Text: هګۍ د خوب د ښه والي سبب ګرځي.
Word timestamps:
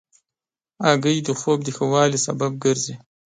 هګۍ 0.85 1.17
د 1.27 1.29
خوب 1.39 1.59
د 1.63 1.67
ښه 1.77 1.85
والي 1.91 2.19
سبب 2.27 2.51
ګرځي. 2.63 2.95